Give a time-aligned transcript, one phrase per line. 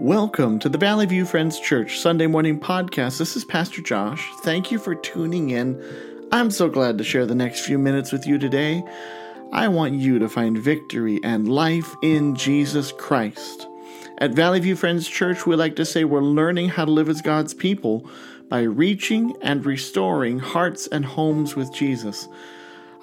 [0.00, 3.18] Welcome to the Valley View Friends Church Sunday morning podcast.
[3.18, 4.28] This is Pastor Josh.
[4.42, 5.82] Thank you for tuning in.
[6.32, 8.84] I'm so glad to share the next few minutes with you today.
[9.52, 13.66] I want you to find victory and life in Jesus Christ.
[14.18, 17.22] At Valley View Friends Church, we like to say we're learning how to live as
[17.22, 18.10] God's people
[18.48, 22.28] by reaching and restoring hearts and homes with Jesus.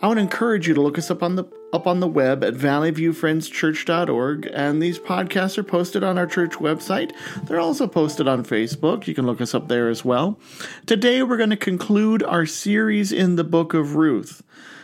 [0.01, 2.43] I want to encourage you to look us up on the up on the web
[2.43, 7.11] at valleyviewfriendschurch.org and these podcasts are posted on our church website.
[7.45, 9.07] They're also posted on Facebook.
[9.07, 10.39] You can look us up there as well.
[10.85, 14.43] Today we're going to conclude our series in the book of Ruth.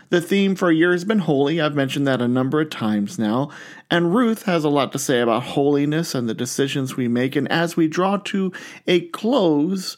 [0.10, 1.62] The theme for a year has been holy.
[1.62, 3.52] I've mentioned that a number of times now.
[3.92, 7.36] And Ruth has a lot to say about holiness and the decisions we make.
[7.36, 8.52] And as we draw to
[8.88, 9.96] a close,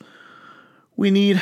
[1.02, 1.42] we need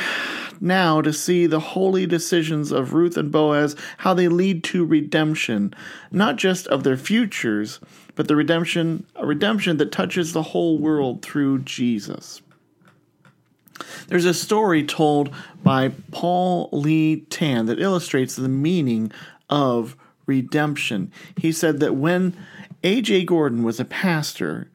[0.58, 5.74] now to see the holy decisions of Ruth and Boaz, how they lead to redemption,
[6.10, 7.78] not just of their futures,
[8.14, 12.40] but the redemption, a redemption that touches the whole world through Jesus.
[14.08, 15.30] There's a story told
[15.62, 19.12] by Paul Lee Tan that illustrates the meaning
[19.50, 21.12] of redemption.
[21.36, 22.34] He said that when
[22.82, 23.24] A.J.
[23.24, 24.70] Gordon was a pastor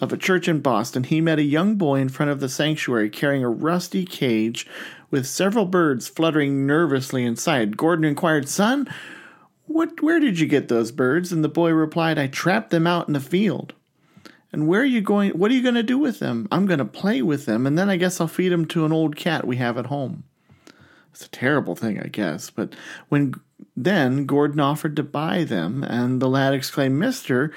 [0.00, 3.08] of a church in Boston, he met a young boy in front of the sanctuary
[3.10, 4.66] carrying a rusty cage
[5.10, 7.76] with several birds fluttering nervously inside.
[7.76, 8.88] Gordon inquired, Son,
[9.66, 11.32] what, where did you get those birds?
[11.32, 13.72] And the boy replied, I trapped them out in the field.
[14.52, 15.32] And where are you going?
[15.32, 16.46] What are you going to do with them?
[16.52, 18.92] I'm going to play with them, and then I guess I'll feed them to an
[18.92, 20.24] old cat we have at home.
[21.10, 22.50] It's a terrible thing, I guess.
[22.50, 22.74] But
[23.08, 23.34] when
[23.76, 27.52] then Gordon offered to buy them, and the lad exclaimed, Mister,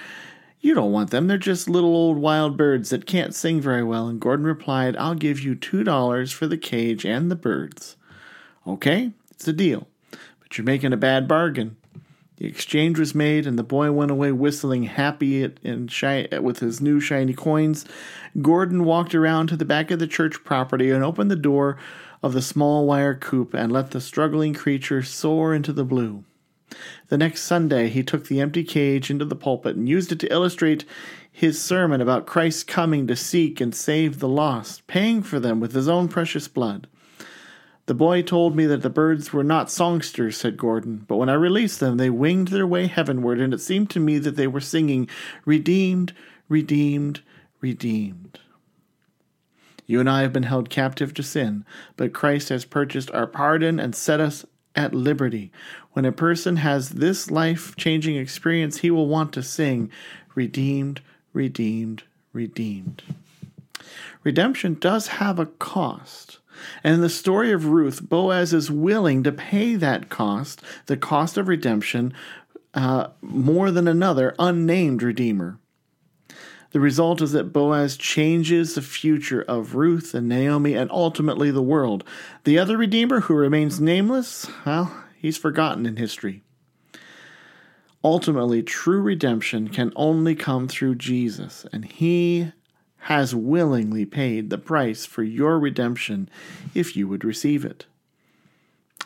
[0.61, 1.27] you don't want them.
[1.27, 4.07] They're just little old wild birds that can't sing very well.
[4.07, 7.95] And Gordon replied, I'll give you $2 for the cage and the birds.
[8.67, 9.87] Okay, it's a deal.
[10.11, 11.77] But you're making a bad bargain.
[12.37, 16.79] The exchange was made, and the boy went away whistling happy and shi- with his
[16.79, 17.85] new shiny coins.
[18.41, 21.77] Gordon walked around to the back of the church property and opened the door
[22.23, 26.23] of the small wire coop and let the struggling creature soar into the blue.
[27.07, 30.31] The next Sunday, he took the empty cage into the pulpit and used it to
[30.31, 30.85] illustrate
[31.31, 35.73] his sermon about Christ's coming to seek and save the lost, paying for them with
[35.73, 36.87] his own precious blood.
[37.85, 41.33] The boy told me that the birds were not songsters, said Gordon, but when I
[41.33, 44.59] released them, they winged their way heavenward, and it seemed to me that they were
[44.59, 45.09] singing,
[45.43, 46.13] Redeemed,
[46.49, 47.21] redeemed,
[47.61, 48.39] redeemed.
[49.87, 51.65] You and I have been held captive to sin,
[51.97, 55.51] but Christ has purchased our pardon and set us at liberty.
[55.93, 59.91] When a person has this life changing experience, he will want to sing,
[60.35, 61.01] Redeemed,
[61.33, 62.03] redeemed,
[62.33, 63.03] redeemed.
[64.23, 66.39] Redemption does have a cost.
[66.83, 71.37] And in the story of Ruth, Boaz is willing to pay that cost, the cost
[71.37, 72.13] of redemption,
[72.73, 75.57] uh, more than another unnamed redeemer.
[76.71, 81.63] The result is that Boaz changes the future of Ruth and Naomi and ultimately the
[81.63, 82.03] world.
[82.43, 86.43] The other redeemer who remains nameless, well, he's forgotten in history.
[88.03, 92.53] Ultimately, true redemption can only come through Jesus, and he
[93.03, 96.29] has willingly paid the price for your redemption
[96.75, 97.87] if you would receive it.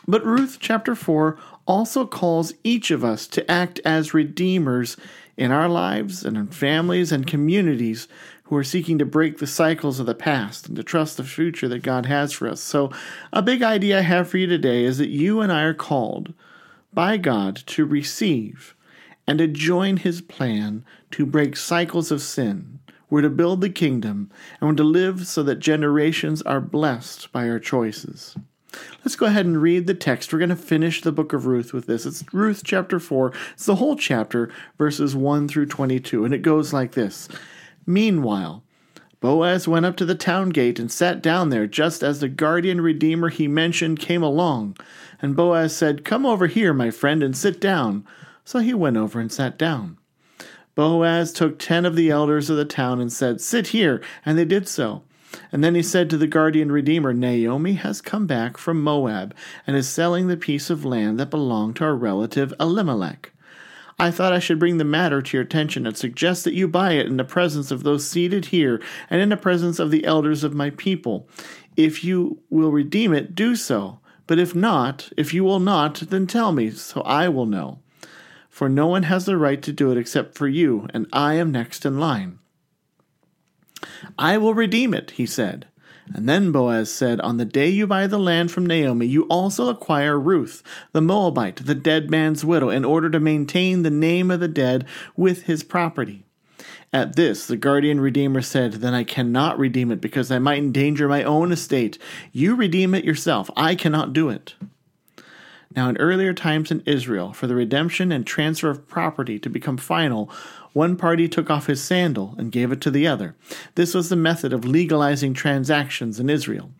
[0.06, 4.96] But Ruth chapter 4 also calls each of us to act as redeemers
[5.36, 8.08] in our lives and in families and communities
[8.44, 11.68] who are seeking to break the cycles of the past and to trust the future
[11.68, 12.60] that God has for us.
[12.60, 12.90] So,
[13.32, 16.34] a big idea I have for you today is that you and I are called
[16.92, 18.74] by God to receive
[19.26, 22.74] and to join His plan to break cycles of sin
[23.14, 24.28] we're to build the kingdom,
[24.60, 28.36] and we're to live so that generations are blessed by our choices.
[29.04, 30.32] Let's go ahead and read the text.
[30.32, 32.06] We're going to finish the book of Ruth with this.
[32.06, 33.32] It's Ruth chapter 4.
[33.52, 37.28] It's the whole chapter, verses 1 through 22, and it goes like this
[37.86, 38.62] Meanwhile,
[39.20, 42.80] Boaz went up to the town gate and sat down there just as the guardian
[42.80, 44.76] redeemer he mentioned came along.
[45.22, 48.06] And Boaz said, Come over here, my friend, and sit down.
[48.44, 49.98] So he went over and sat down.
[50.74, 54.02] Boaz took ten of the elders of the town and said, Sit here.
[54.26, 55.04] And they did so.
[55.52, 59.34] And then he said to the guardian redeemer, Naomi has come back from Moab
[59.66, 63.32] and is selling the piece of land that belonged to our relative Elimelech.
[63.98, 66.92] I thought I should bring the matter to your attention and suggest that you buy
[66.92, 70.42] it in the presence of those seated here and in the presence of the elders
[70.42, 71.28] of my people.
[71.76, 74.00] If you will redeem it, do so.
[74.26, 77.78] But if not, if you will not, then tell me, so I will know
[78.54, 81.50] for no one has the right to do it except for you, and I am
[81.50, 82.38] next in line.
[84.18, 85.66] I will redeem it, he said.
[86.12, 89.68] And then Boaz said, On the day you buy the land from Naomi, you also
[89.68, 94.40] acquire Ruth, the Moabite, the dead man's widow, in order to maintain the name of
[94.40, 94.86] the dead
[95.16, 96.24] with his property.
[96.92, 101.08] At this, the guardian redeemer said, Then I cannot redeem it because I might endanger
[101.08, 101.98] my own estate.
[102.32, 103.50] You redeem it yourself.
[103.56, 104.54] I cannot do it.
[105.74, 109.76] Now, in earlier times in Israel, for the redemption and transfer of property to become
[109.76, 110.30] final,
[110.74, 113.34] one party took off his sandal and gave it to the other.
[113.76, 116.70] This was the method of legalizing transactions in Israel.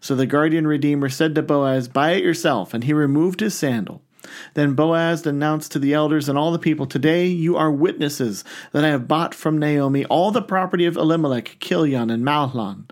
[0.00, 4.02] So the guardian redeemer said to Boaz, Buy it yourself, and he removed his sandal.
[4.54, 8.84] Then Boaz announced to the elders and all the people, Today you are witnesses that
[8.84, 12.84] I have bought from Naomi all the property of Elimelech, Kilion, and Mahlon.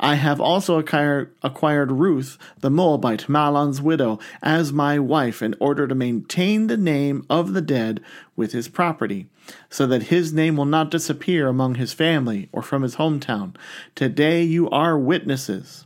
[0.00, 5.94] I have also acquired Ruth, the Moabite, Mahlon's widow, as my wife in order to
[5.94, 8.00] maintain the name of the dead
[8.36, 9.28] with his property,
[9.68, 13.56] so that his name will not disappear among his family or from his hometown.
[13.96, 15.84] Today you are witnesses.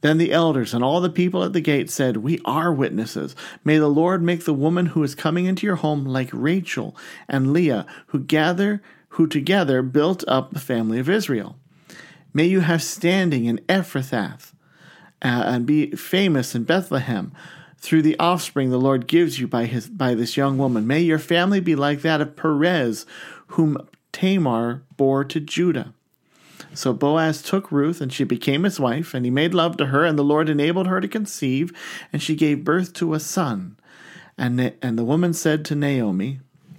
[0.00, 3.34] Then the elders and all the people at the gate said, We are witnesses.
[3.64, 6.94] May the Lord make the woman who is coming into your home like Rachel
[7.28, 11.56] and Leah, who gather who together built up the family of Israel.
[12.38, 14.52] May you have standing in Ephrathah
[15.20, 17.32] uh, and be famous in Bethlehem
[17.78, 20.86] through the offspring the Lord gives you by his by this young woman.
[20.86, 23.06] May your family be like that of Perez,
[23.48, 23.76] whom
[24.12, 25.92] Tamar bore to Judah.
[26.74, 30.04] So Boaz took Ruth, and she became his wife, and he made love to her,
[30.04, 31.72] and the Lord enabled her to conceive,
[32.12, 33.76] and she gave birth to a son.
[34.38, 36.38] And, and the woman said to Naomi,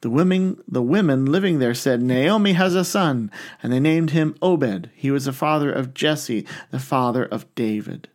[0.00, 3.30] The women, the women living there said, Naomi has a son,
[3.62, 4.90] and they named him Obed.
[4.94, 8.08] He was the father of Jesse, the father of David.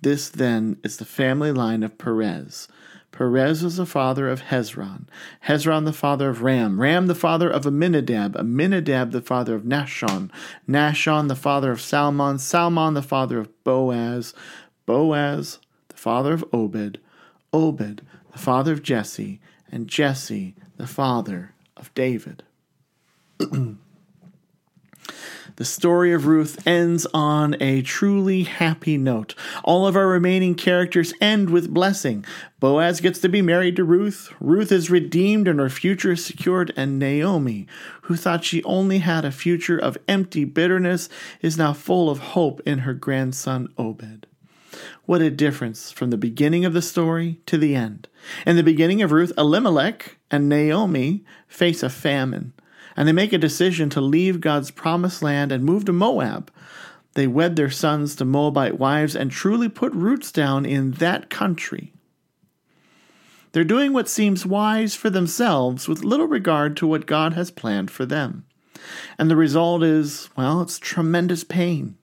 [0.00, 2.68] This then is the family line of Perez.
[3.12, 5.06] Perez was the father of Hezron,
[5.46, 10.30] Hezron the father of Ram, Ram the father of Amminadab, Amminadab the father of Nahshon,
[10.68, 14.32] Nahshon the father of Salmon, Salmon the father of Boaz,
[14.86, 15.58] Boaz
[15.88, 17.00] the father of Obed,
[17.52, 18.00] Obed
[18.32, 19.40] the father of Jesse,
[19.72, 22.44] and Jesse the father of David.
[25.56, 29.34] The story of Ruth ends on a truly happy note.
[29.62, 32.24] All of our remaining characters end with blessing.
[32.58, 34.32] Boaz gets to be married to Ruth.
[34.40, 36.72] Ruth is redeemed and her future is secured.
[36.74, 37.66] And Naomi,
[38.02, 41.10] who thought she only had a future of empty bitterness,
[41.42, 44.26] is now full of hope in her grandson Obed.
[45.04, 48.08] What a difference from the beginning of the story to the end.
[48.46, 52.52] In the beginning of Ruth, Elimelech and Naomi face a famine
[52.96, 56.52] and they make a decision to leave God's promised land and move to Moab.
[57.14, 61.92] They wed their sons to Moabite wives and truly put roots down in that country.
[63.52, 67.90] They're doing what seems wise for themselves with little regard to what God has planned
[67.90, 68.46] for them.
[69.18, 71.96] And the result is, well, it's tremendous pain.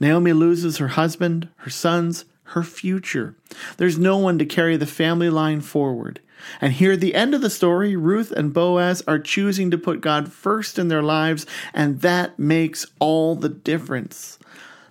[0.00, 3.34] Naomi loses her husband, her sons, her future.
[3.76, 6.20] There's no one to carry the family line forward.
[6.60, 10.00] And here at the end of the story, Ruth and Boaz are choosing to put
[10.00, 14.38] God first in their lives, and that makes all the difference.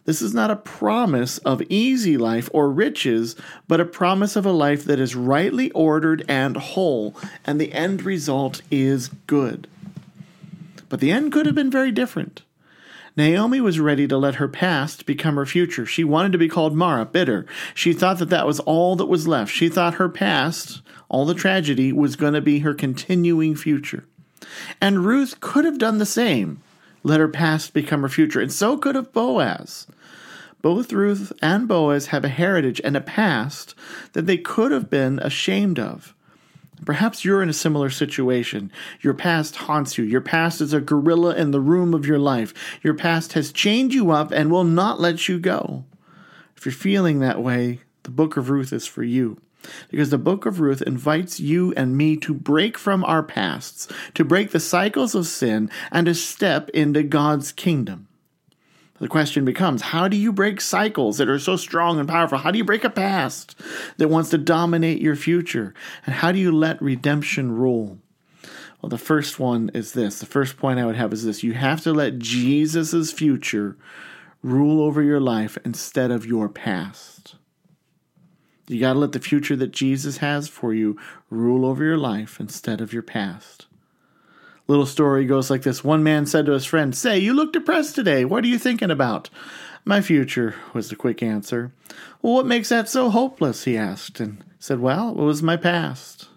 [0.05, 3.35] This is not a promise of easy life or riches,
[3.67, 8.03] but a promise of a life that is rightly ordered and whole, and the end
[8.03, 9.67] result is good.
[10.89, 12.41] But the end could have been very different.
[13.17, 15.85] Naomi was ready to let her past become her future.
[15.85, 17.45] She wanted to be called Mara, bitter.
[17.73, 19.51] She thought that that was all that was left.
[19.51, 24.05] She thought her past, all the tragedy, was going to be her continuing future.
[24.79, 26.61] And Ruth could have done the same,
[27.03, 29.87] let her past become her future, and so could have Boaz.
[30.61, 33.75] Both Ruth and Boaz have a heritage and a past
[34.13, 36.15] that they could have been ashamed of.
[36.85, 38.71] Perhaps you're in a similar situation.
[39.01, 40.03] Your past haunts you.
[40.03, 42.53] Your past is a gorilla in the room of your life.
[42.81, 45.85] Your past has chained you up and will not let you go.
[46.57, 49.39] If you're feeling that way, the book of Ruth is for you.
[49.89, 54.23] Because the book of Ruth invites you and me to break from our pasts, to
[54.23, 58.07] break the cycles of sin, and to step into God's kingdom.
[59.01, 62.37] The question becomes how do you break cycles that are so strong and powerful?
[62.37, 63.59] How do you break a past
[63.97, 65.73] that wants to dominate your future?
[66.05, 67.97] And how do you let redemption rule?
[68.79, 70.19] Well, the first one is this.
[70.19, 73.75] The first point I would have is this you have to let Jesus' future
[74.43, 77.33] rule over your life instead of your past.
[78.67, 80.99] You got to let the future that Jesus has for you
[81.31, 83.65] rule over your life instead of your past.
[84.71, 87.93] Little story goes like this One man said to his friend, Say, you look depressed
[87.93, 88.23] today.
[88.23, 89.29] What are you thinking about?
[89.83, 91.73] My future, was the quick answer.
[92.21, 93.65] Well, what makes that so hopeless?
[93.65, 96.29] he asked, and said, Well, it was my past.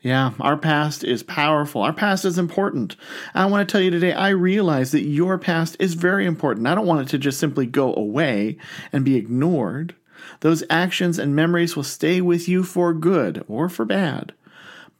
[0.00, 1.82] Yeah, our past is powerful.
[1.82, 2.94] Our past is important.
[3.34, 6.68] I want to tell you today, I realize that your past is very important.
[6.68, 8.58] I don't want it to just simply go away
[8.92, 9.96] and be ignored.
[10.38, 14.34] Those actions and memories will stay with you for good or for bad.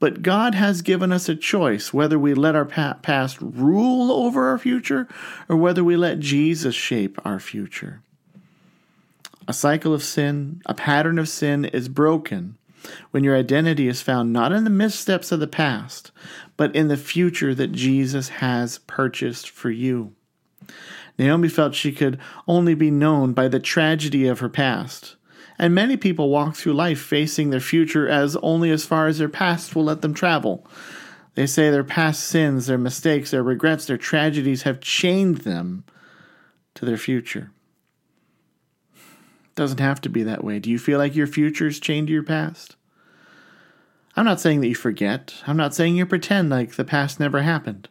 [0.03, 4.59] But God has given us a choice whether we let our past rule over our
[4.59, 5.07] future
[5.49, 8.03] or whether we let Jesus shape our future.
[9.47, 12.57] A cycle of sin, a pattern of sin is broken
[13.13, 16.11] when your identity is found not in the missteps of the past,
[16.57, 20.15] but in the future that Jesus has purchased for you.
[21.17, 22.19] Naomi felt she could
[22.49, 25.15] only be known by the tragedy of her past.
[25.63, 29.29] And many people walk through life facing their future as only as far as their
[29.29, 30.67] past will let them travel.
[31.37, 35.85] They say their past sins, their mistakes, their regrets, their tragedies have chained them
[36.75, 37.53] to their future.
[38.97, 40.59] It doesn't have to be that way.
[40.59, 42.75] Do you feel like your future is chained to your past?
[44.17, 45.33] I'm not saying that you forget.
[45.47, 47.89] I'm not saying you pretend like the past never happened.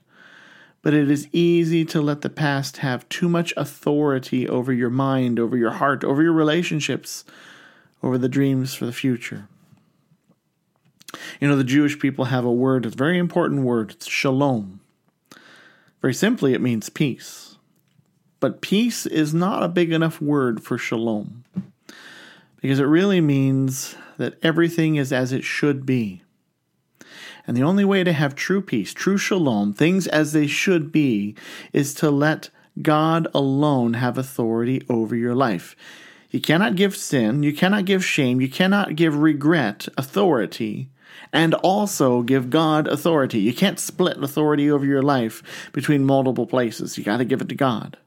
[0.82, 5.40] But it is easy to let the past have too much authority over your mind,
[5.40, 7.24] over your heart, over your relationships,
[8.04, 9.48] over the dreams for the future.
[11.40, 14.80] You know, the Jewish people have a word, a very important word, it's shalom.
[16.02, 17.58] Very simply, it means peace.
[18.40, 21.44] But peace is not a big enough word for shalom
[22.60, 26.24] because it really means that everything is as it should be.
[27.46, 31.36] And the only way to have true peace, true shalom, things as they should be,
[31.74, 32.50] is to let
[32.82, 35.76] God alone have authority over your life.
[36.32, 40.90] You cannot give sin, you cannot give shame, you cannot give regret authority,
[41.34, 43.40] and also give God authority.
[43.40, 46.98] You can't split authority over your life between multiple places.
[46.98, 47.98] You got to give it to God.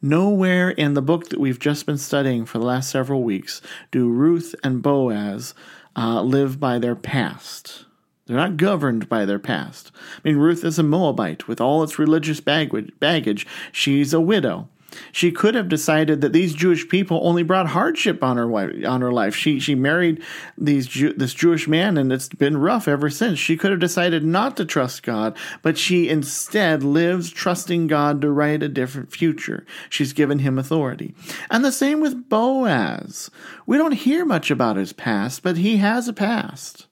[0.00, 3.60] Nowhere in the book that we've just been studying for the last several weeks
[3.90, 5.54] do Ruth and Boaz
[5.96, 7.84] uh, live by their past.
[8.26, 9.90] They're not governed by their past.
[10.18, 13.46] I mean, Ruth is a Moabite with all its religious baggage.
[13.72, 14.68] She's a widow.
[15.12, 18.48] She could have decided that these Jewish people only brought hardship on her
[18.86, 19.34] on her life.
[19.34, 20.22] She she married
[20.56, 23.38] these this Jewish man, and it's been rough ever since.
[23.38, 28.30] She could have decided not to trust God, but she instead lives trusting God to
[28.30, 29.64] write a different future.
[29.88, 31.14] She's given him authority,
[31.50, 33.30] and the same with Boaz.
[33.66, 36.86] We don't hear much about his past, but he has a past.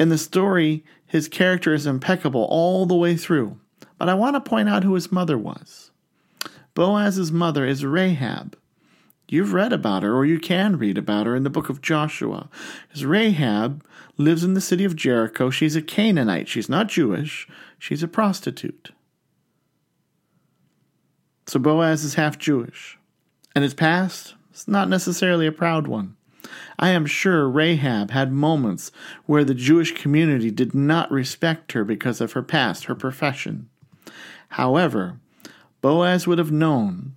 [0.00, 3.58] In the story, his character is impeccable all the way through.
[3.98, 5.91] But I want to point out who his mother was.
[6.74, 8.56] Boaz's mother is Rahab.
[9.28, 12.48] You've read about her, or you can read about her in the book of Joshua.
[12.88, 13.84] Because Rahab
[14.18, 15.48] lives in the city of Jericho.
[15.48, 16.48] She's a Canaanite.
[16.48, 17.48] She's not Jewish,
[17.78, 18.90] she's a prostitute.
[21.46, 22.98] So Boaz is half Jewish.
[23.54, 26.16] And his past is not necessarily a proud one.
[26.78, 28.90] I am sure Rahab had moments
[29.26, 33.68] where the Jewish community did not respect her because of her past, her profession.
[34.48, 35.20] However,
[35.82, 37.14] Boaz would have known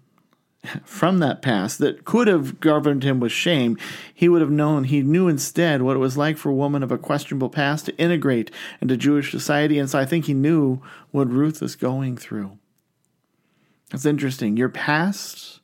[0.83, 3.77] from that past that could have governed him with shame.
[4.13, 6.91] He would have known, he knew instead what it was like for a woman of
[6.91, 9.79] a questionable past to integrate into Jewish society.
[9.79, 10.81] And so I think he knew
[11.11, 12.57] what Ruth was going through.
[13.93, 14.57] It's interesting.
[14.57, 15.61] Your past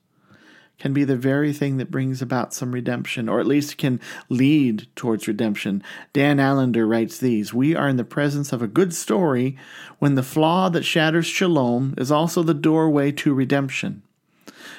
[0.82, 4.88] can be the very thing that brings about some redemption, or at least can lead
[4.96, 5.84] towards redemption.
[6.12, 9.56] Dan Allender writes these We are in the presence of a good story
[10.00, 14.02] when the flaw that shatters shalom is also the doorway to redemption.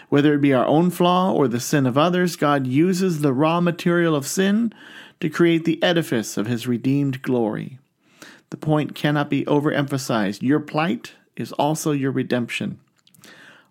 [0.08, 3.60] Whether it be our own flaw or the sin of others, God uses the raw
[3.60, 4.72] material of sin
[5.20, 7.78] to create the edifice of his redeemed glory.
[8.50, 10.42] The point cannot be overemphasized.
[10.42, 12.80] Your plight is also your redemption.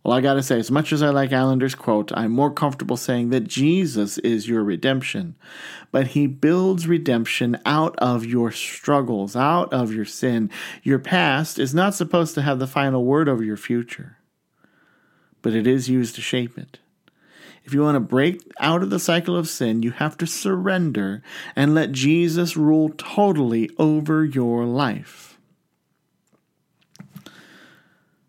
[0.04, 3.30] Well, I gotta say, as much as I like Allender's quote, I'm more comfortable saying
[3.30, 5.36] that Jesus is your redemption.
[5.92, 10.50] But he builds redemption out of your struggles, out of your sin.
[10.82, 14.18] Your past is not supposed to have the final word over your future,
[15.44, 16.80] but it is used to shape it.
[17.64, 21.22] If you want to break out of the cycle of sin, you have to surrender
[21.56, 25.38] and let Jesus rule totally over your life.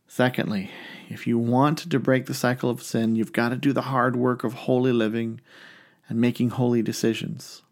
[0.06, 0.70] Secondly,
[1.12, 4.16] if you want to break the cycle of sin, you've got to do the hard
[4.16, 5.40] work of holy living
[6.08, 7.62] and making holy decisions.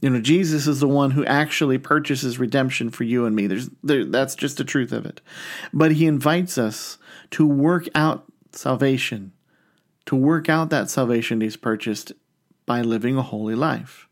[0.00, 3.46] You know, Jesus is the one who actually purchases redemption for you and me.
[3.46, 5.20] There's there, that's just the truth of it.
[5.72, 6.98] But he invites us
[7.30, 9.32] to work out salvation,
[10.06, 12.12] to work out that salvation he's purchased
[12.66, 14.08] by living a holy life.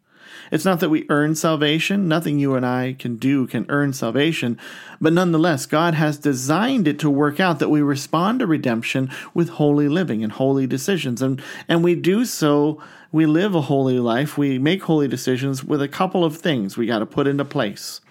[0.52, 2.06] It's not that we earn salvation.
[2.06, 4.58] Nothing you and I can do can earn salvation.
[5.00, 9.48] But nonetheless, God has designed it to work out that we respond to redemption with
[9.48, 11.22] holy living and holy decisions.
[11.22, 12.80] And, and we do so,
[13.10, 16.86] we live a holy life, we make holy decisions with a couple of things we
[16.86, 18.02] got to put into place.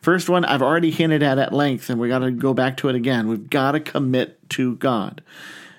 [0.00, 2.88] First one, I've already hinted at at length, and we got to go back to
[2.88, 3.26] it again.
[3.26, 5.22] We've got to commit to God.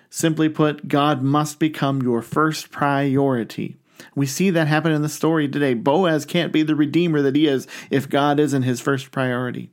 [0.10, 3.78] Simply put, God must become your first priority.
[4.16, 5.74] We see that happen in the story today.
[5.74, 9.72] Boaz can't be the redeemer that he is if God isn't his first priority.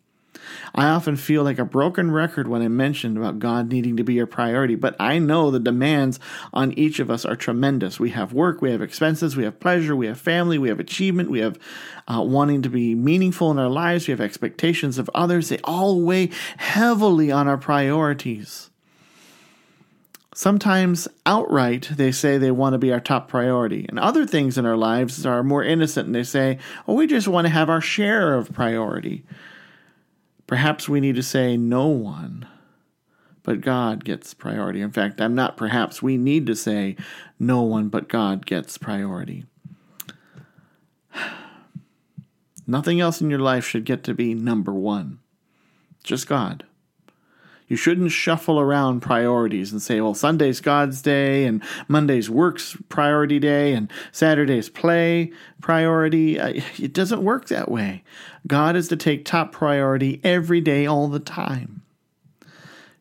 [0.74, 4.14] I often feel like a broken record when I mention about God needing to be
[4.14, 6.20] your priority, but I know the demands
[6.52, 8.00] on each of us are tremendous.
[8.00, 11.30] We have work, we have expenses, we have pleasure, we have family, we have achievement,
[11.30, 11.58] we have
[12.08, 15.48] uh, wanting to be meaningful in our lives, we have expectations of others.
[15.48, 18.70] They all weigh heavily on our priorities.
[20.36, 24.66] Sometimes outright they say they want to be our top priority, and other things in
[24.66, 27.80] our lives are more innocent and they say, oh, we just want to have our
[27.80, 29.24] share of priority.
[30.48, 32.48] Perhaps we need to say, no one,
[33.44, 34.80] but God gets priority.
[34.80, 36.96] In fact, I'm not perhaps, we need to say,
[37.38, 39.46] no one but God gets priority.
[42.66, 45.20] Nothing else in your life should get to be number one,
[46.02, 46.64] just God.
[47.74, 53.40] You shouldn't shuffle around priorities and say, well, Sunday's God's day, and Monday's works priority
[53.40, 56.38] day, and Saturday's play priority.
[56.38, 58.04] It doesn't work that way.
[58.46, 61.82] God is to take top priority every day, all the time.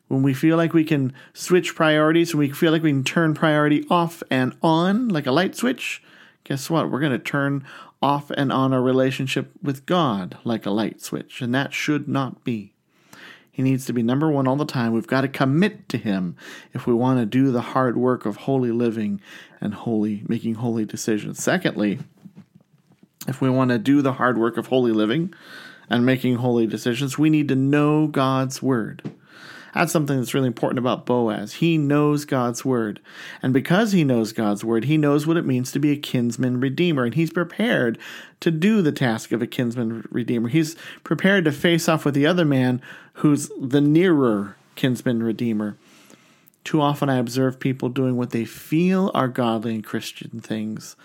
[0.08, 3.32] When we feel like we can switch priorities, when we feel like we can turn
[3.32, 6.02] priority off and on like a light switch,
[6.42, 6.90] guess what?
[6.90, 7.64] We're going to turn
[8.02, 12.42] off and on our relationship with God like a light switch, and that should not
[12.42, 12.73] be.
[13.54, 14.92] He needs to be number one all the time.
[14.92, 16.34] We've got to commit to Him
[16.72, 19.20] if we want to do the hard work of holy living
[19.60, 21.40] and holy making holy decisions.
[21.40, 22.00] Secondly,
[23.28, 25.32] if we want to do the hard work of holy living
[25.88, 29.08] and making holy decisions, we need to know God's Word.
[29.74, 31.54] That's something that's really important about Boaz.
[31.54, 33.00] He knows God's word.
[33.42, 36.60] And because he knows God's word, he knows what it means to be a kinsman
[36.60, 37.04] redeemer.
[37.04, 37.98] And he's prepared
[38.40, 40.48] to do the task of a kinsman redeemer.
[40.48, 42.80] He's prepared to face off with the other man
[43.14, 45.76] who's the nearer kinsman redeemer.
[46.62, 50.96] Too often I observe people doing what they feel are godly and Christian things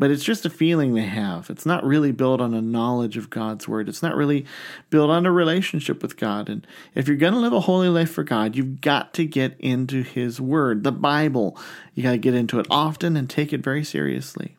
[0.00, 1.50] but it's just a feeling they have.
[1.50, 3.86] It's not really built on a knowledge of God's word.
[3.86, 4.46] It's not really
[4.88, 6.48] built on a relationship with God.
[6.48, 9.60] And if you're going to live a holy life for God, you've got to get
[9.60, 11.54] into His word, the Bible.
[11.94, 14.56] You got to get into it often and take it very seriously.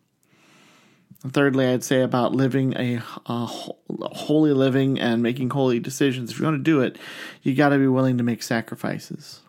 [1.23, 6.30] And thirdly, I'd say about living a, a holy living and making holy decisions.
[6.30, 6.99] If you want to do it,
[7.41, 9.41] you got to be willing to make sacrifices.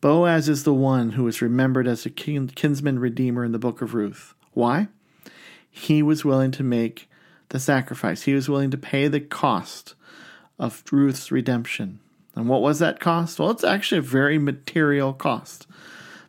[0.00, 3.92] Boaz is the one who is remembered as a kinsman redeemer in the book of
[3.92, 4.34] Ruth.
[4.54, 4.88] Why?
[5.70, 7.08] He was willing to make
[7.50, 9.94] the sacrifice, he was willing to pay the cost
[10.58, 12.00] of Ruth's redemption.
[12.34, 13.38] And what was that cost?
[13.38, 15.66] Well, it's actually a very material cost.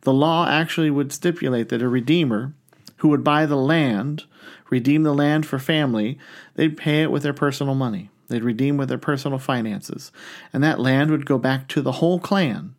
[0.02, 2.54] The law actually would stipulate that a redeemer
[2.98, 4.24] who would buy the land,
[4.70, 6.18] redeem the land for family,
[6.56, 8.10] they'd pay it with their personal money.
[8.28, 10.12] They'd redeem with their personal finances.
[10.52, 12.76] And that land would go back to the whole clan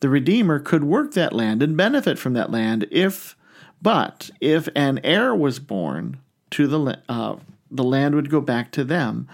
[0.00, 3.36] the Redeemer could work that land and benefit from that land if,
[3.82, 6.18] but if an heir was born
[6.50, 7.36] to the, uh,
[7.70, 9.28] the land would go back to them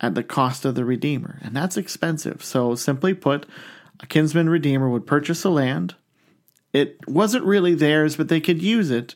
[0.00, 1.38] at the cost of the Redeemer.
[1.42, 2.44] And that's expensive.
[2.44, 3.46] So, simply put,
[4.00, 5.94] a kinsman Redeemer would purchase a land.
[6.72, 9.14] It wasn't really theirs, but they could use it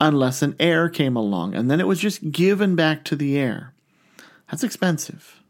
[0.00, 1.54] unless an heir came along.
[1.54, 3.72] And then it was just given back to the heir.
[4.50, 5.40] That's expensive.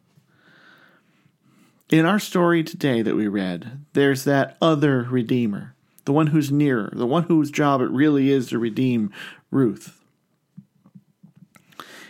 [1.90, 5.74] In our story today that we read, there's that other Redeemer,
[6.06, 9.12] the one who's nearer, the one whose job it really is to redeem
[9.50, 10.00] Ruth.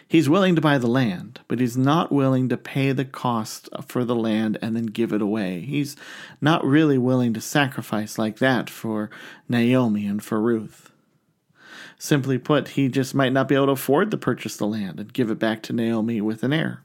[0.06, 4.04] He's willing to buy the land, but he's not willing to pay the cost for
[4.04, 5.62] the land and then give it away.
[5.62, 5.96] He's
[6.40, 9.10] not really willing to sacrifice like that for
[9.48, 10.92] Naomi and for Ruth.
[11.98, 15.12] Simply put, he just might not be able to afford to purchase the land and
[15.12, 16.83] give it back to Naomi with an heir.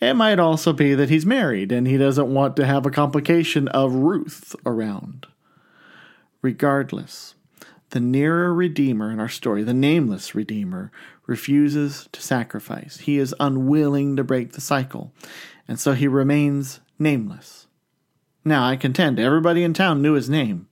[0.00, 3.68] It might also be that he's married and he doesn't want to have a complication
[3.68, 5.26] of Ruth around.
[6.42, 7.34] Regardless,
[7.90, 10.90] the nearer Redeemer in our story, the nameless Redeemer,
[11.26, 12.98] refuses to sacrifice.
[12.98, 15.12] He is unwilling to break the cycle,
[15.66, 17.66] and so he remains nameless.
[18.44, 20.68] Now, I contend everybody in town knew his name,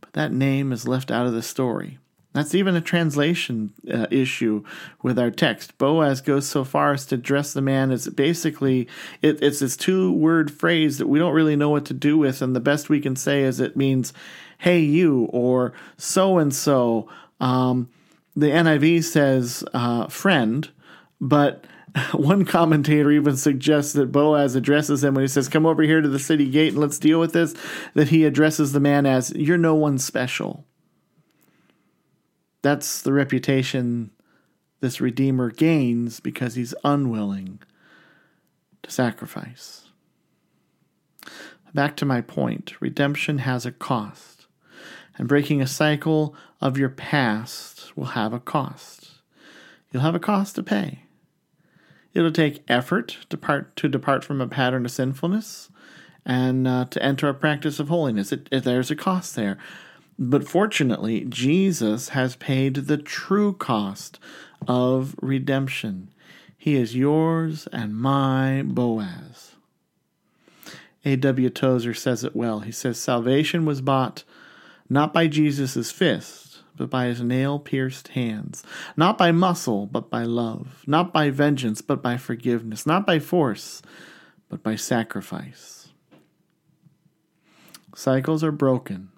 [0.00, 1.98] but that name is left out of the story.
[2.36, 4.62] That's even a translation uh, issue
[5.02, 5.78] with our text.
[5.78, 8.88] Boaz goes so far as to address the man as basically
[9.22, 12.42] it, it's this two word phrase that we don't really know what to do with,
[12.42, 14.12] and the best we can say is it means
[14.58, 17.08] "Hey you" or "So and so."
[17.40, 20.68] the NIV says uh, friend,
[21.18, 21.64] but
[22.12, 26.08] one commentator even suggests that Boaz addresses him when he says, Come over here to
[26.08, 27.54] the city gate and let's deal with this,
[27.94, 30.66] that he addresses the man as, You're no one special.
[32.66, 34.10] That's the reputation
[34.80, 37.60] this Redeemer gains because he's unwilling
[38.82, 39.84] to sacrifice.
[41.72, 44.48] Back to my point redemption has a cost,
[45.16, 49.12] and breaking a cycle of your past will have a cost.
[49.92, 51.04] You'll have a cost to pay.
[52.14, 55.70] It'll take effort to, part, to depart from a pattern of sinfulness
[56.24, 58.32] and uh, to enter a practice of holiness.
[58.32, 59.56] It, it, there's a cost there.
[60.18, 64.18] But fortunately, Jesus has paid the true cost
[64.66, 66.10] of redemption.
[66.56, 69.56] He is yours and my Boaz.
[71.04, 71.50] A.W.
[71.50, 72.60] Tozer says it well.
[72.60, 74.24] He says, Salvation was bought
[74.88, 78.64] not by Jesus' fist, but by his nail pierced hands,
[78.96, 83.82] not by muscle, but by love, not by vengeance, but by forgiveness, not by force,
[84.48, 85.90] but by sacrifice.
[87.94, 89.10] Cycles are broken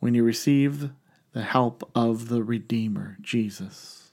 [0.00, 0.90] when you receive
[1.32, 4.12] the help of the Redeemer, Jesus.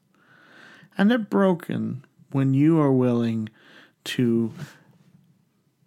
[0.98, 3.50] And they're broken when you are willing
[4.06, 4.54] to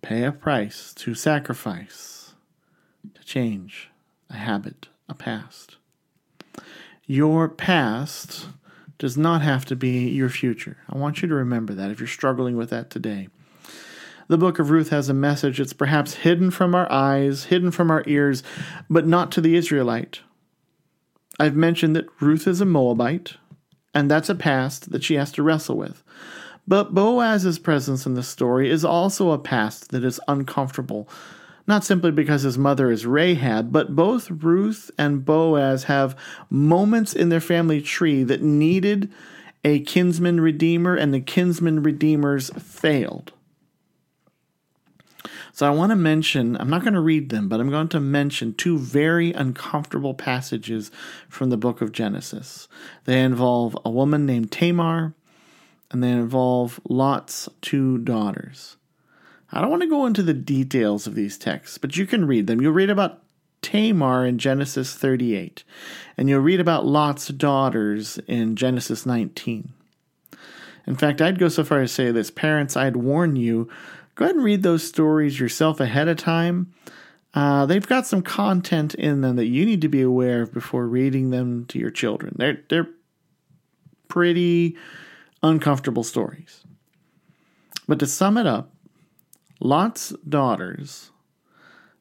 [0.02, 2.34] pay a price, to sacrifice,
[3.14, 3.90] to change
[4.30, 5.76] a habit, a past.
[7.06, 8.46] Your past
[8.98, 10.76] does not have to be your future.
[10.90, 13.28] I want you to remember that if you're struggling with that today.
[14.28, 17.90] The book of Ruth has a message that's perhaps hidden from our eyes, hidden from
[17.90, 18.42] our ears,
[18.88, 20.20] but not to the Israelite.
[21.40, 23.34] I've mentioned that Ruth is a Moabite,
[23.94, 26.02] and that's a past that she has to wrestle with.
[26.66, 31.08] But Boaz's presence in the story is also a past that is uncomfortable
[31.68, 36.16] not simply because his mother is Rahab, but both Ruth and Boaz have
[36.48, 39.12] moments in their family tree that needed
[39.62, 43.32] a kinsman redeemer, and the kinsman redeemers failed.
[45.52, 48.00] So I want to mention, I'm not going to read them, but I'm going to
[48.00, 50.90] mention two very uncomfortable passages
[51.28, 52.68] from the book of Genesis.
[53.04, 55.14] They involve a woman named Tamar,
[55.90, 58.76] and they involve Lot's two daughters.
[59.50, 62.46] I don't want to go into the details of these texts, but you can read
[62.46, 62.60] them.
[62.60, 63.22] You'll read about
[63.62, 65.64] Tamar in Genesis 38,
[66.16, 69.72] and you'll read about Lot's daughters in Genesis 19.
[70.86, 73.68] In fact, I'd go so far as to say this parents, I'd warn you
[74.18, 76.74] go ahead and read those stories yourself ahead of time.
[77.34, 80.88] Uh, they've got some content in them that you need to be aware of before
[80.88, 82.34] reading them to your children.
[82.36, 82.88] They're, they're
[84.08, 84.76] pretty
[85.40, 86.64] uncomfortable stories.
[87.86, 88.72] But to sum it up,
[89.60, 91.12] Lot's daughters,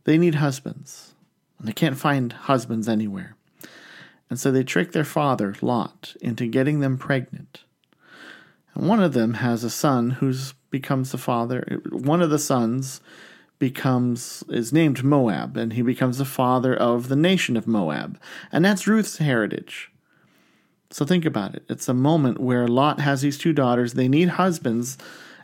[0.06, 1.14] they need husbands,
[1.60, 3.36] and they can't find husbands anywhere.
[4.28, 7.64] And so they trick their father, Lot, into getting them pregnant.
[8.74, 11.82] And one of them has a son who's becomes the father.
[11.90, 13.02] One of the sons
[13.60, 18.20] becomes is named Moab, and he becomes the father of the nation of Moab.
[18.52, 19.92] And that's Ruth's heritage.
[20.90, 21.64] So think about it.
[21.68, 23.94] It's a moment where Lot has these two daughters.
[23.94, 24.98] They need husbands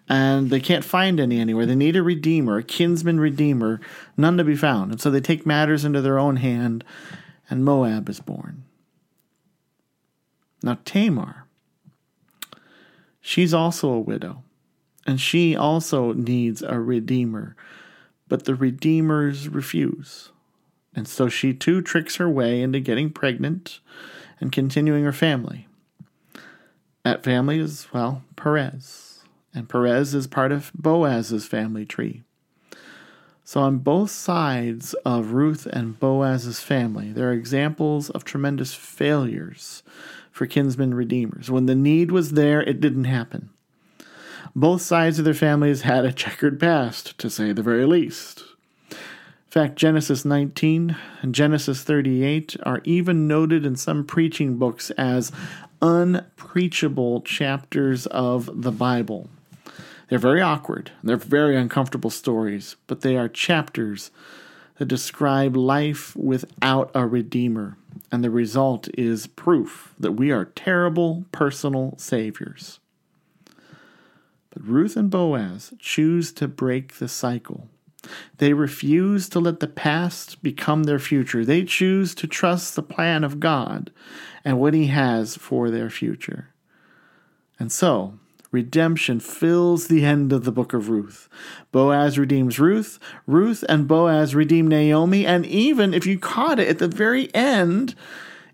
[0.10, 1.66] and they can't find any anywhere.
[1.66, 3.80] They need a redeemer, a kinsman redeemer,
[4.18, 4.92] none to be found.
[4.92, 6.84] And so they take matters into their own hand,
[7.50, 8.66] and Moab is born.
[10.62, 11.46] Now, Tamar,
[13.22, 14.44] she's also a widow,
[15.06, 17.56] and she also needs a redeemer,
[18.28, 20.32] but the redeemers refuse.
[20.96, 23.80] And so she too tricks her way into getting pregnant
[24.40, 25.68] and continuing her family.
[27.04, 29.14] That family is, well, Perez
[29.54, 32.24] and Perez is part of Boaz's family tree.
[33.46, 39.84] So, on both sides of Ruth and Boaz's family, there are examples of tremendous failures
[40.32, 41.52] for kinsmen redeemers.
[41.52, 43.50] When the need was there, it didn't happen.
[44.56, 48.44] Both sides of their families had a checkered past, to say the very least.
[48.92, 48.98] In
[49.50, 55.32] fact, Genesis 19 and Genesis 38 are even noted in some preaching books as
[55.82, 59.28] unpreachable chapters of the Bible.
[60.10, 60.92] They're very awkward.
[61.04, 64.12] They're very uncomfortable stories, but they are chapters
[64.78, 67.78] that describe life without a Redeemer.
[68.12, 72.80] And the result is proof that we are terrible personal saviors.
[74.64, 77.68] Ruth and Boaz choose to break the cycle.
[78.38, 81.44] They refuse to let the past become their future.
[81.44, 83.92] They choose to trust the plan of God
[84.46, 86.50] and what He has for their future.
[87.60, 88.20] And so,
[88.52, 91.28] redemption fills the end of the book of Ruth.
[91.74, 96.80] Boaz redeems Ruth, Ruth and Boaz redeem Naomi, and even if you caught it at
[96.80, 97.96] the very end,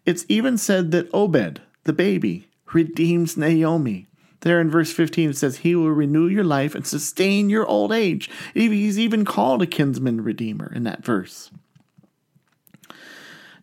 [0.05, 4.08] it's even said that Obed, the baby, redeems Naomi.
[4.41, 7.91] There in verse 15, it says, He will renew your life and sustain your old
[7.91, 8.29] age.
[8.53, 11.51] He's even called a kinsman redeemer in that verse.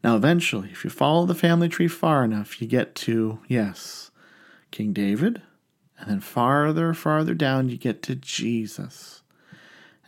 [0.04, 4.10] Now, eventually, if you follow the family tree far enough, you get to, yes,
[4.70, 5.42] King David,
[5.98, 9.22] and then farther, farther down, you get to Jesus.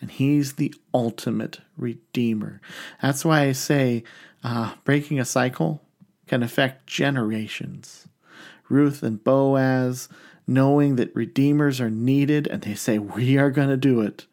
[0.01, 2.61] And he's the ultimate redeemer.
[3.03, 4.05] That's why I say
[4.45, 5.83] uh, breaking a cycle
[6.27, 8.07] can affect generations.
[8.69, 10.09] Ruth and Boaz,
[10.49, 14.27] knowing that redeemers are needed, and they say, We are going to do it.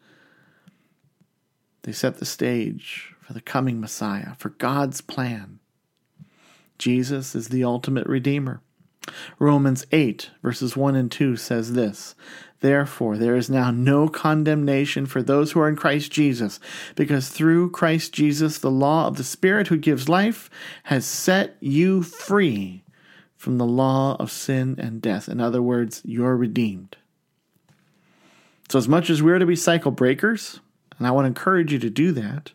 [1.82, 5.60] They set the stage for the coming Messiah, for God's plan.
[6.78, 8.60] Jesus is the ultimate redeemer.
[9.38, 12.14] Romans 8, verses 1 and 2 says this
[12.60, 16.58] Therefore, there is now no condemnation for those who are in Christ Jesus,
[16.94, 20.50] because through Christ Jesus, the law of the Spirit who gives life
[20.84, 22.82] has set you free
[23.36, 25.28] from the law of sin and death.
[25.28, 26.96] In other words, you're redeemed.
[28.68, 30.60] So, as much as we're to be cycle breakers,
[30.98, 32.52] and I want to encourage you to do that,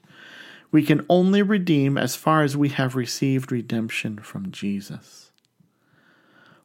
[0.71, 5.31] we can only redeem as far as we have received redemption from Jesus.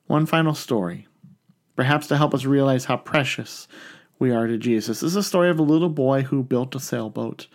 [0.06, 1.06] One final story,
[1.74, 3.68] perhaps to help us realize how precious
[4.18, 5.00] we are to Jesus.
[5.00, 7.48] This is a story of a little boy who built a sailboat.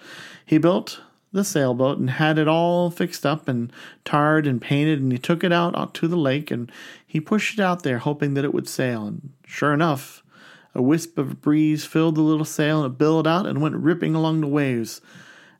[0.45, 1.01] He built
[1.33, 3.71] the sailboat and had it all fixed up and
[4.03, 6.71] tarred and painted, and he took it out, to the lake and
[7.05, 9.07] he pushed it out there, hoping that it would sail.
[9.07, 10.23] And sure enough,
[10.73, 14.15] a wisp of breeze filled the little sail and it billowed out and went ripping
[14.15, 15.01] along the waves.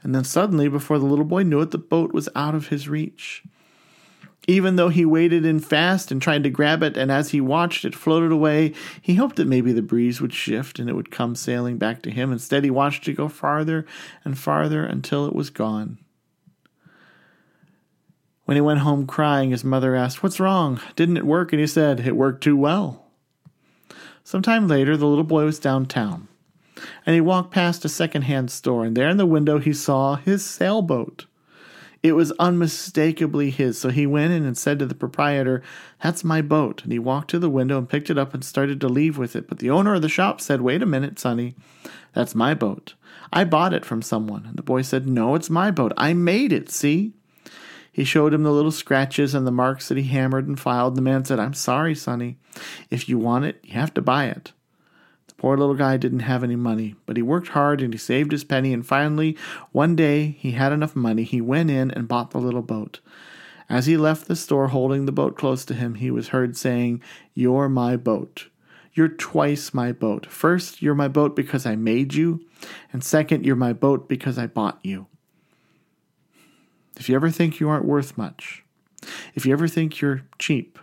[0.04, 2.90] And then suddenly, before the little boy knew it, the boat was out of his
[2.90, 3.44] reach.
[4.48, 7.86] Even though he waited in fast and tried to grab it, and as he watched
[7.86, 11.36] it floated away, he hoped that maybe the breeze would shift and it would come
[11.36, 12.32] sailing back to him.
[12.32, 13.86] Instead, he watched it go farther
[14.26, 16.00] and farther until it was gone.
[18.46, 20.82] When he went home crying, his mother asked, What's wrong?
[20.96, 21.54] Didn't it work?
[21.54, 23.06] And he said, It worked too well.
[24.24, 26.28] Some time later, the little boy was downtown
[27.06, 30.46] and he walked past a second-hand store, and there in the window he saw his
[30.46, 31.26] sailboat.
[32.04, 35.62] It was unmistakably his, so he went in and said to the proprietor,
[36.02, 36.84] That's my boat.
[36.84, 39.36] And he walked to the window and picked it up and started to leave with
[39.36, 39.48] it.
[39.48, 41.56] But the owner of the shop said, Wait a minute, sonny.
[42.14, 42.96] That's my boat.
[43.32, 44.48] I bought it from someone.
[44.48, 45.94] And the boy said, No, it's my boat.
[45.96, 47.14] I made it, see?
[47.92, 50.96] He showed him the little scratches and the marks that he hammered and filed.
[50.96, 52.38] The man said, I'm sorry, sonny.
[52.90, 54.54] If you want it, you have to buy it.
[55.42, 58.44] Poor little guy didn't have any money, but he worked hard and he saved his
[58.44, 59.36] penny, and finally,
[59.72, 61.24] one day, he had enough money.
[61.24, 63.00] He went in and bought the little boat.
[63.68, 67.02] As he left the store holding the boat close to him, he was heard saying,
[67.34, 68.50] You're my boat.
[68.94, 70.28] You're twice my boat.
[70.28, 72.46] First, you're my boat because I made you,
[72.94, 75.08] and second, you're my boat because I bought you.
[76.98, 78.64] If you ever think you aren't worth much,
[79.34, 80.78] if you ever think you're cheap,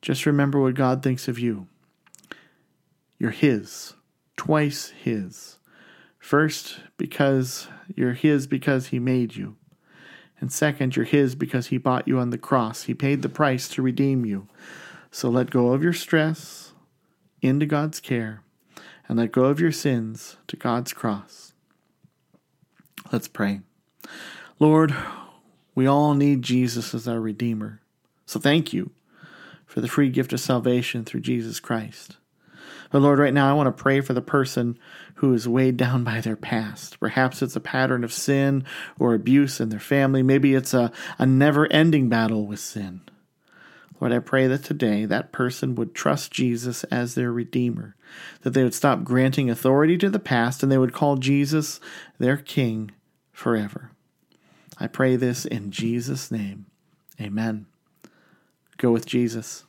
[0.00, 1.66] just remember what God thinks of you.
[3.22, 3.94] You're His,
[4.36, 5.60] twice His.
[6.18, 9.54] First, because you're His because He made you.
[10.40, 12.82] And second, you're His because He bought you on the cross.
[12.82, 14.48] He paid the price to redeem you.
[15.12, 16.72] So let go of your stress
[17.40, 18.42] into God's care
[19.06, 21.52] and let go of your sins to God's cross.
[23.12, 23.60] Let's pray.
[24.58, 24.96] Lord,
[25.76, 27.82] we all need Jesus as our Redeemer.
[28.26, 28.90] So thank you
[29.64, 32.16] for the free gift of salvation through Jesus Christ.
[32.92, 34.78] But Lord, right now I want to pray for the person
[35.16, 37.00] who is weighed down by their past.
[37.00, 38.64] Perhaps it's a pattern of sin
[38.98, 40.22] or abuse in their family.
[40.22, 43.00] Maybe it's a, a never ending battle with sin.
[43.98, 47.96] Lord, I pray that today that person would trust Jesus as their Redeemer,
[48.42, 51.80] that they would stop granting authority to the past and they would call Jesus
[52.18, 52.90] their King
[53.32, 53.92] forever.
[54.78, 56.66] I pray this in Jesus' name.
[57.18, 57.66] Amen.
[58.76, 59.64] Go with Jesus.